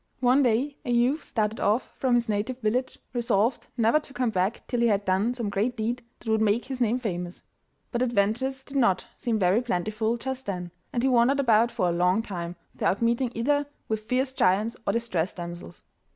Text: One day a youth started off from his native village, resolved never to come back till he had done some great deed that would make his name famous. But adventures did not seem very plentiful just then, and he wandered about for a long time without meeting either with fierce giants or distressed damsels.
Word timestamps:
One 0.19 0.41
day 0.41 0.77
a 0.83 0.89
youth 0.89 1.21
started 1.21 1.59
off 1.59 1.93
from 1.99 2.15
his 2.15 2.27
native 2.27 2.57
village, 2.57 2.97
resolved 3.13 3.67
never 3.77 3.99
to 3.99 4.13
come 4.15 4.31
back 4.31 4.63
till 4.65 4.79
he 4.79 4.87
had 4.87 5.05
done 5.05 5.35
some 5.35 5.51
great 5.51 5.77
deed 5.77 6.01
that 6.17 6.27
would 6.31 6.41
make 6.41 6.65
his 6.65 6.81
name 6.81 6.97
famous. 6.97 7.43
But 7.91 8.01
adventures 8.01 8.63
did 8.63 8.77
not 8.77 9.05
seem 9.19 9.37
very 9.37 9.61
plentiful 9.61 10.17
just 10.17 10.47
then, 10.47 10.71
and 10.91 11.03
he 11.03 11.09
wandered 11.09 11.39
about 11.39 11.69
for 11.69 11.87
a 11.87 11.91
long 11.93 12.23
time 12.23 12.55
without 12.73 13.03
meeting 13.03 13.31
either 13.35 13.67
with 13.87 13.99
fierce 13.99 14.33
giants 14.33 14.75
or 14.87 14.93
distressed 14.93 15.35
damsels. 15.35 15.83